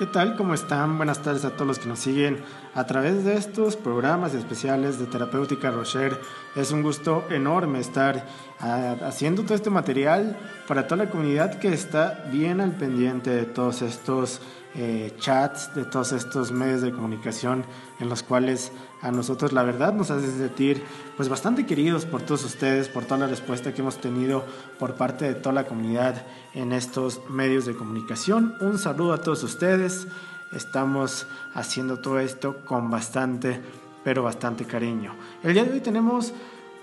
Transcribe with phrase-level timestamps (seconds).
[0.00, 0.34] ¿Qué tal?
[0.34, 0.96] ¿Cómo están?
[0.96, 2.42] Buenas tardes a todos los que nos siguen
[2.74, 6.18] a través de estos programas especiales de Terapéutica Rocher.
[6.56, 8.26] Es un gusto enorme estar
[8.60, 13.44] ah, haciendo todo este material para toda la comunidad que está bien al pendiente de
[13.44, 14.40] todos estos
[14.74, 17.64] eh, chats, de todos estos medios de comunicación
[17.98, 18.70] en los cuales
[19.02, 20.84] a nosotros la verdad nos hace sentir
[21.16, 24.44] pues bastante queridos por todos ustedes, por toda la respuesta que hemos tenido
[24.78, 28.54] por parte de toda la comunidad en estos medios de comunicación.
[28.60, 30.06] Un saludo a todos ustedes.
[30.52, 33.60] Estamos haciendo todo esto con bastante,
[34.04, 35.14] pero bastante cariño.
[35.42, 36.32] El día de hoy tenemos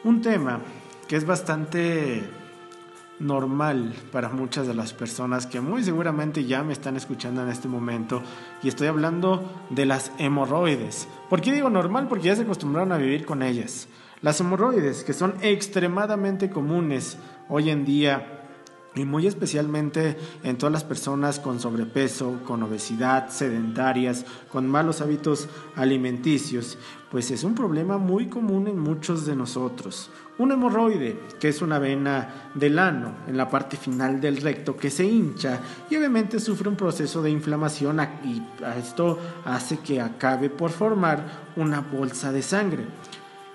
[0.03, 0.59] un tema
[1.08, 2.30] que es bastante
[3.20, 7.67] normal para muchas de las personas que muy seguramente ya me están escuchando en este
[7.67, 8.21] momento
[8.62, 11.08] y estoy hablando de las hemorroides.
[11.30, 12.08] ¿Por qué digo normal?
[12.08, 13.88] Porque ya se acostumbraron a vivir con ellas.
[14.22, 17.17] Las hemorroides, que son extremadamente comunes
[17.49, 18.36] hoy en día
[18.99, 25.47] y muy especialmente en todas las personas con sobrepeso, con obesidad, sedentarias, con malos hábitos
[25.75, 26.77] alimenticios,
[27.11, 30.09] pues es un problema muy común en muchos de nosotros.
[30.38, 34.89] Un hemorroide, que es una vena del ano en la parte final del recto que
[34.89, 38.44] se hincha y obviamente sufre un proceso de inflamación y
[38.77, 42.85] esto hace que acabe por formar una bolsa de sangre.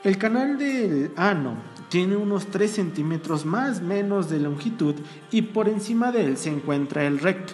[0.04, 1.54] El canal del ano
[1.88, 4.96] tiene unos 3 centímetros más menos de longitud
[5.30, 7.52] y por encima de él se encuentra el recto.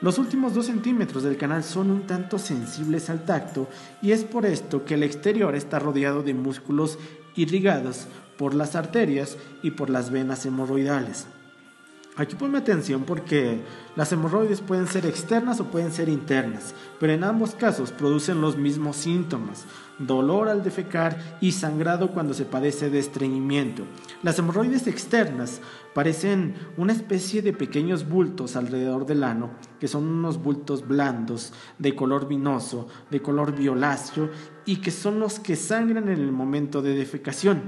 [0.00, 3.68] Los últimos 2 centímetros del canal son un tanto sensibles al tacto
[4.00, 6.98] y es por esto que el exterior está rodeado de músculos
[7.36, 8.06] irrigados
[8.38, 11.26] por las arterias y por las venas hemorroidales.
[12.16, 13.60] Aquí ponme atención porque
[13.96, 18.56] las hemorroides pueden ser externas o pueden ser internas, pero en ambos casos producen los
[18.56, 19.64] mismos síntomas,
[19.98, 23.82] dolor al defecar y sangrado cuando se padece de estreñimiento.
[24.22, 25.60] Las hemorroides externas
[25.92, 31.96] parecen una especie de pequeños bultos alrededor del ano, que son unos bultos blandos, de
[31.96, 34.30] color vinoso, de color violáceo
[34.64, 37.62] y que son los que sangran en el momento de defecación.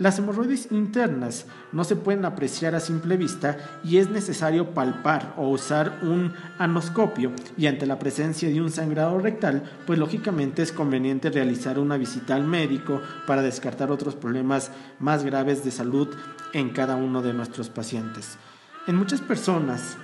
[0.00, 5.50] Las hemorroides internas no se pueden apreciar a simple vista y es necesario palpar o
[5.50, 11.28] usar un anoscopio y ante la presencia de un sangrado rectal, pues lógicamente es conveniente
[11.28, 16.08] realizar una visita al médico para descartar otros problemas más graves de salud
[16.54, 18.38] en cada uno de nuestros pacientes.
[18.86, 19.98] En muchas personas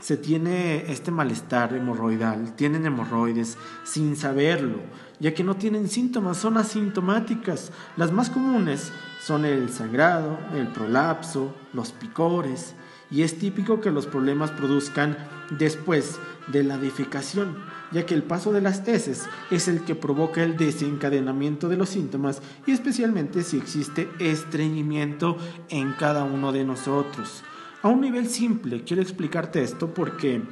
[0.00, 4.78] se tiene este malestar hemorroidal, tienen hemorroides sin saberlo,
[5.18, 7.70] ya que no tienen síntomas, son asintomáticas.
[7.98, 12.74] Las más comunes son el sangrado, el prolapso, los picores,
[13.10, 15.16] y es típico que los problemas produzcan
[15.50, 17.56] después de la defecación,
[17.92, 21.88] ya que el paso de las heces es el que provoca el desencadenamiento de los
[21.88, 25.36] síntomas y especialmente si existe estreñimiento
[25.68, 27.42] en cada uno de nosotros.
[27.82, 30.42] A un nivel simple, quiero explicarte esto porque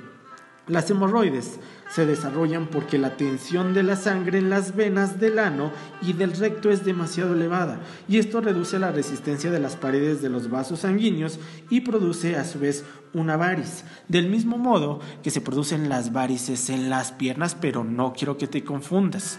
[0.67, 5.73] las hemorroides se desarrollan porque la tensión de la sangre en las venas del ano
[6.03, 10.29] y del recto es demasiado elevada y esto reduce la resistencia de las paredes de
[10.29, 11.39] los vasos sanguíneos
[11.71, 12.85] y produce a su vez
[13.15, 13.85] una varis.
[14.09, 18.47] Del mismo modo que se producen las varices en las piernas, pero no quiero que
[18.47, 19.39] te confundas.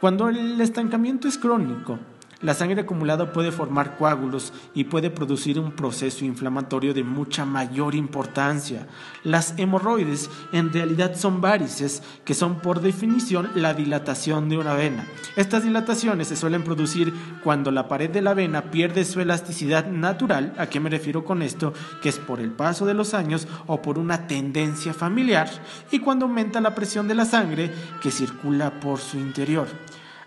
[0.00, 1.98] Cuando el estancamiento es crónico,
[2.46, 7.96] la sangre acumulada puede formar coágulos y puede producir un proceso inflamatorio de mucha mayor
[7.96, 8.86] importancia.
[9.24, 15.08] Las hemorroides en realidad son varices, que son por definición la dilatación de una vena.
[15.34, 17.12] Estas dilataciones se suelen producir
[17.42, 20.54] cuando la pared de la vena pierde su elasticidad natural.
[20.56, 21.74] ¿A qué me refiero con esto?
[22.00, 25.50] Que es por el paso de los años o por una tendencia familiar
[25.90, 29.66] y cuando aumenta la presión de la sangre que circula por su interior.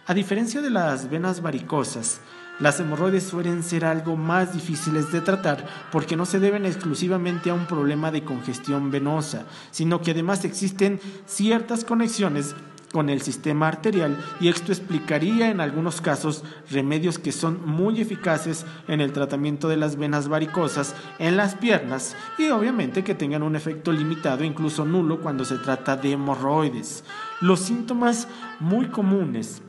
[0.10, 2.20] A diferencia de las venas varicosas,
[2.58, 7.54] las hemorroides suelen ser algo más difíciles de tratar porque no se deben exclusivamente a
[7.54, 12.56] un problema de congestión venosa, sino que además existen ciertas conexiones
[12.92, 18.66] con el sistema arterial y esto explicaría en algunos casos remedios que son muy eficaces
[18.88, 23.56] en el tratamiento de las venas varicosas en las piernas y obviamente que tengan un
[23.56, 27.04] efecto limitado incluso nulo cuando se trata de hemorroides.
[27.42, 28.28] Los síntomas
[28.60, 29.62] muy comunes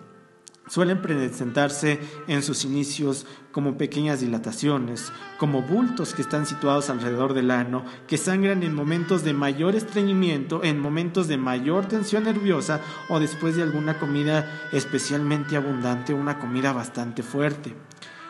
[0.70, 7.50] suelen presentarse en sus inicios como pequeñas dilataciones, como bultos que están situados alrededor del
[7.50, 13.18] ano, que sangran en momentos de mayor estreñimiento, en momentos de mayor tensión nerviosa o
[13.18, 17.74] después de alguna comida especialmente abundante, una comida bastante fuerte.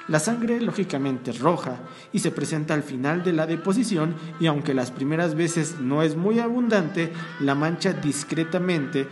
[0.09, 1.77] La sangre lógicamente es roja
[2.11, 6.17] y se presenta al final de la deposición y aunque las primeras veces no es
[6.17, 9.07] muy abundante, la mancha discretamente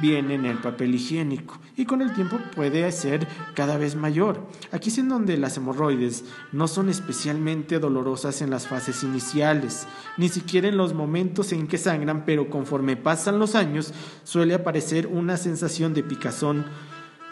[0.00, 4.46] viene en el papel higiénico y con el tiempo puede ser cada vez mayor.
[4.72, 10.28] Aquí es en donde las hemorroides no son especialmente dolorosas en las fases iniciales, ni
[10.28, 13.92] siquiera en los momentos en que sangran, pero conforme pasan los años
[14.24, 16.64] suele aparecer una sensación de picazón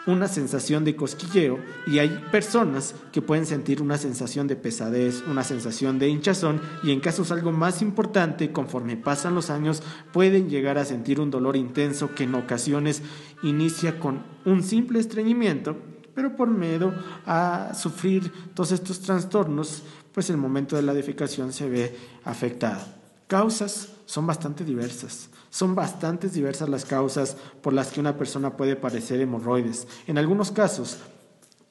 [0.07, 5.43] una sensación de cosquilleo y hay personas que pueden sentir una sensación de pesadez, una
[5.43, 9.81] sensación de hinchazón y en casos algo más importante, conforme pasan los años,
[10.13, 13.01] pueden llegar a sentir un dolor intenso que en ocasiones
[13.43, 15.77] inicia con un simple estreñimiento,
[16.13, 16.93] pero por miedo
[17.25, 22.81] a sufrir todos estos trastornos, pues el momento de la defecación se ve afectado.
[23.27, 25.29] Causas son bastante diversas.
[25.55, 29.87] Son bastante diversas las causas por las que una persona puede padecer hemorroides.
[30.05, 30.97] En algunos casos,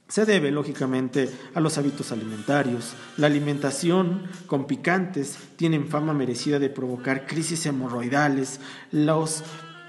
[0.08, 2.94] se debe, lógicamente, a los hábitos alimentarios.
[3.18, 8.58] La alimentación con picantes tiene fama merecida de provocar crisis hemorroidales.
[8.90, 9.42] Los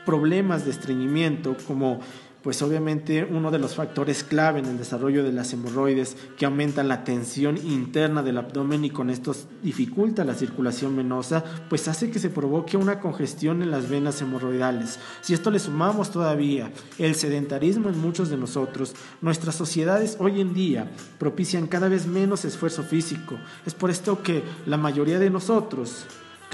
[0.06, 2.02] problemas de estreñimiento, como
[2.46, 6.88] pues obviamente uno de los factores clave en el desarrollo de las hemorroides que aumentan
[6.88, 12.20] la tensión interna del abdomen y con esto dificulta la circulación venosa, pues hace que
[12.20, 15.00] se provoque una congestión en las venas hemorroidales.
[15.22, 20.54] Si esto le sumamos todavía el sedentarismo en muchos de nosotros, nuestras sociedades hoy en
[20.54, 23.40] día propician cada vez menos esfuerzo físico.
[23.66, 26.06] Es por esto que la mayoría de nosotros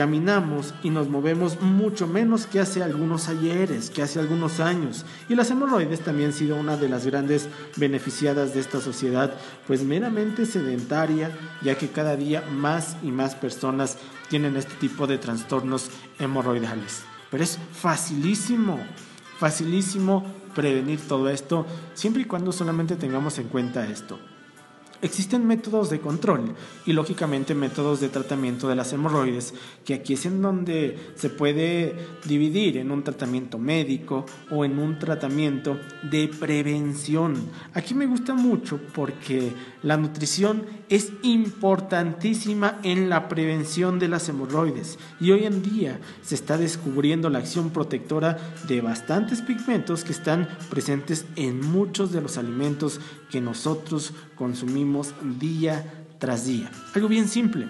[0.01, 5.06] Caminamos y nos movemos mucho menos que hace algunos ayeres, que hace algunos años.
[5.30, 9.31] Y las hemorroides también han sido una de las grandes beneficiadas de esta sociedad,
[9.68, 11.30] pues meramente sedentaria,
[11.62, 17.03] ya que cada día más y más personas tienen este tipo de trastornos hemorroidales.
[17.30, 18.80] Pero es facilísimo,
[19.38, 20.25] facilísimo
[20.56, 24.18] prevenir todo esto, siempre y cuando solamente tengamos en cuenta esto.
[25.01, 26.53] Existen métodos de control
[26.86, 31.95] y lógicamente métodos de tratamiento de las hemorroides, que aquí es en donde se puede
[32.25, 37.33] dividir en un tratamiento médico o en un tratamiento de prevención.
[37.74, 39.51] Aquí me gusta mucho porque
[39.81, 46.36] la nutrición es importantísima en la prevención de las hemorroides y hoy en día se
[46.36, 48.38] está descubriendo la acción protectora
[48.68, 53.00] de bastantes pigmentos que están presentes en muchos de los alimentos
[53.31, 54.90] que nosotros consumimos
[55.39, 56.69] día tras día.
[56.93, 57.67] Algo bien simple,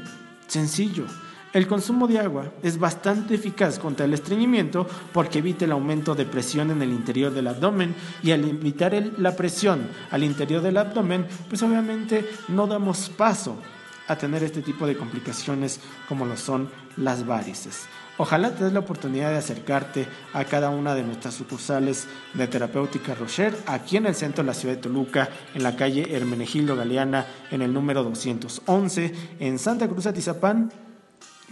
[0.47, 1.06] sencillo.
[1.53, 6.25] El consumo de agua es bastante eficaz contra el estreñimiento porque evita el aumento de
[6.25, 11.25] presión en el interior del abdomen y al evitar la presión al interior del abdomen,
[11.50, 13.57] pues obviamente no damos paso
[14.07, 17.85] a tener este tipo de complicaciones como lo son las varices.
[18.21, 23.15] Ojalá te des la oportunidad de acercarte a cada una de nuestras sucursales de Terapéutica
[23.15, 27.25] Rocher, aquí en el centro de la ciudad de Toluca, en la calle Hermenegildo Galeana,
[27.50, 30.71] en el número 211, en Santa Cruz Atizapán,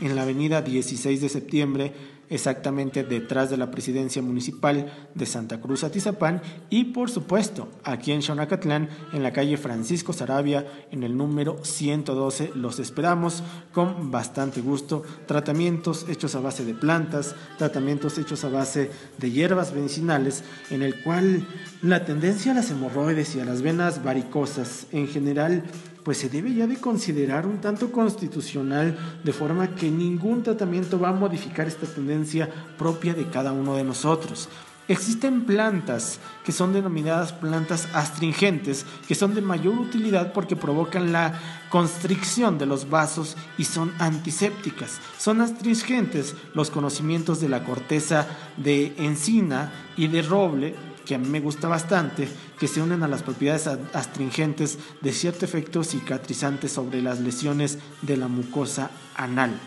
[0.01, 1.93] en la avenida 16 de septiembre
[2.29, 8.21] exactamente detrás de la presidencia municipal de Santa Cruz Atizapán y por supuesto aquí en
[8.21, 13.43] Xonacatlán en la calle Francisco Sarabia en el número 112 los esperamos
[13.73, 15.03] con bastante gusto.
[15.25, 21.01] Tratamientos hechos a base de plantas tratamientos hechos a base de hierbas medicinales en el
[21.01, 21.47] cual
[21.81, 25.63] la tendencia a las hemorroides y a las venas varicosas en general
[26.09, 31.09] pues se debe ya de considerar un tanto constitucional, de forma que ningún tratamiento va
[31.09, 34.49] a modificar esta tendencia propia de cada uno de nosotros.
[34.87, 41.39] Existen plantas que son denominadas plantas astringentes, que son de mayor utilidad porque provocan la
[41.69, 44.99] constricción de los vasos y son antisépticas.
[45.19, 48.25] Son astringentes los conocimientos de la corteza
[48.57, 53.07] de encina y de roble que a mí me gusta bastante, que se unen a
[53.07, 59.59] las propiedades astringentes de cierto efecto cicatrizante sobre las lesiones de la mucosa anal.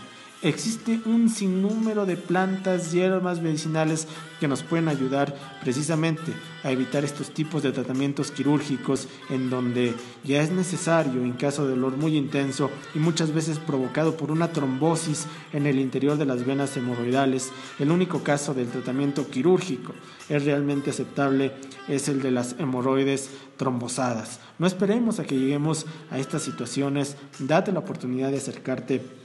[0.45, 4.09] Existe un sinnúmero de plantas, hierbas medicinales
[4.41, 6.33] que nos pueden ayudar precisamente
[6.65, 9.95] a evitar estos tipos de tratamientos quirúrgicos en donde
[10.25, 14.53] ya es necesario en caso de dolor muy intenso y muchas veces provocado por una
[14.53, 17.53] trombosis en el interior de las venas hemorroidales.
[17.79, 19.93] El único caso del tratamiento quirúrgico
[20.29, 21.53] es realmente aceptable
[21.87, 24.41] es el de las hemorroides trombosadas.
[24.59, 29.22] No esperemos a que lleguemos a estas situaciones, date la oportunidad de acercarte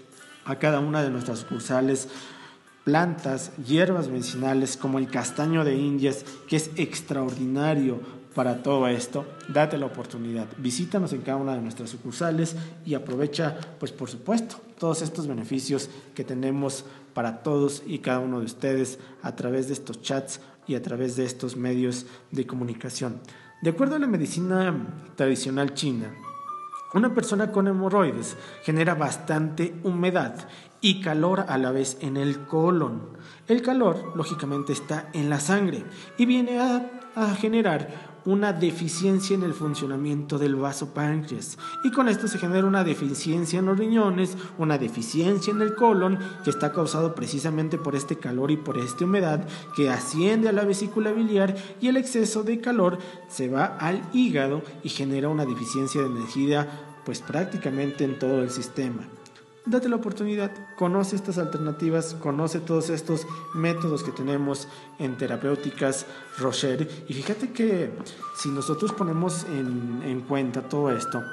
[0.47, 2.07] a cada una de nuestras sucursales
[2.83, 7.99] plantas, hierbas medicinales como el castaño de Indias, que es extraordinario
[8.33, 10.47] para todo esto, date la oportunidad.
[10.57, 15.89] Visítanos en cada una de nuestras sucursales y aprovecha, pues por supuesto, todos estos beneficios
[16.15, 20.75] que tenemos para todos y cada uno de ustedes a través de estos chats y
[20.75, 23.19] a través de estos medios de comunicación.
[23.63, 24.73] De acuerdo a la medicina
[25.15, 26.13] tradicional china,
[26.93, 30.47] una persona con hemorroides genera bastante humedad
[30.81, 33.17] y calor a la vez en el colon.
[33.47, 35.83] El calor, lógicamente, está en la sangre
[36.17, 36.91] y viene a,
[37.39, 41.57] generar una deficiencia en el funcionamiento del vaso páncreas.
[41.85, 46.19] Y con esto se genera una deficiencia en los riñones, una deficiencia en el colon
[46.43, 50.65] que está causado precisamente por este calor y por esta humedad que asciende a la
[50.65, 52.97] vesícula biliar y el exceso de calor
[53.29, 56.67] se va al hígado y genera una deficiencia de energía
[57.05, 59.07] pues prácticamente en todo el sistema
[59.67, 64.67] date la oportunidad, conoce estas alternativas, conoce todos estos métodos que tenemos
[64.99, 66.05] en terapéuticas
[66.37, 66.89] Rocher.
[67.07, 67.91] Y fíjate que
[68.37, 71.23] si nosotros ponemos en, en cuenta todo esto,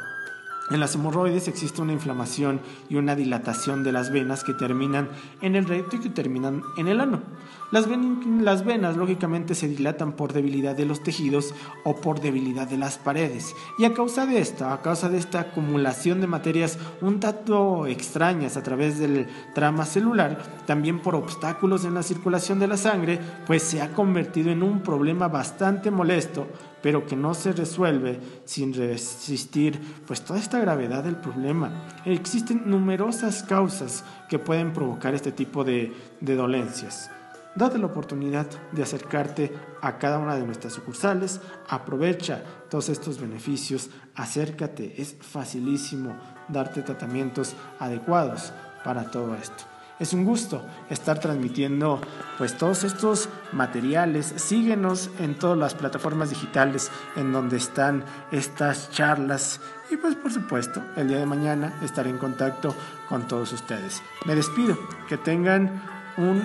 [0.70, 5.10] en las hemorroides existe una inflamación y una dilatación de las venas que terminan
[5.42, 7.20] en el recto y que terminan en el ano.
[7.70, 11.54] Las, venas lógicamente se dilatan por debilidad de los tejidos
[11.84, 13.54] o por debilidad de las paredes.
[13.78, 18.56] Y a causa de esta, a causa de esta acumulación de materias un tanto extrañas
[18.56, 23.64] a través del trama celular, también por obstáculos en la circulación de la sangre, pues
[23.64, 26.46] se ha convertido en un problema bastante molesto
[26.84, 31.86] pero que no se resuelve sin resistir pues toda esta gravedad del problema.
[32.04, 37.10] Existen numerosas causas que pueden provocar este tipo de, de dolencias.
[37.54, 39.50] Date la oportunidad de acercarte
[39.80, 46.14] a cada una de nuestras sucursales, aprovecha todos estos beneficios, acércate, es facilísimo
[46.50, 48.52] darte tratamientos adecuados
[48.84, 49.73] para todo esto.
[50.00, 52.00] Es un gusto estar transmitiendo
[52.36, 54.26] pues todos estos materiales.
[54.36, 59.60] Síguenos en todas las plataformas digitales en donde están estas charlas
[59.90, 62.74] y pues por supuesto el día de mañana estaré en contacto
[63.08, 64.02] con todos ustedes.
[64.24, 64.76] Me despido,
[65.08, 65.80] que tengan
[66.16, 66.42] un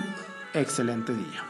[0.54, 1.49] excelente día.